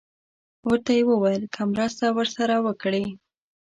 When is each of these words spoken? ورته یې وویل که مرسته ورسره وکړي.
ورته 0.67 0.91
یې 0.97 1.03
وویل 1.11 1.43
که 1.53 1.61
مرسته 1.71 2.05
ورسره 2.17 2.55
وکړي. 2.65 3.05